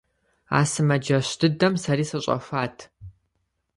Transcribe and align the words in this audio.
А 0.57 0.59
сымаджэщ 0.71 1.27
дыдэм 1.39 1.73
сэри 1.83 2.05
сыщӀэхуат. 2.09 2.77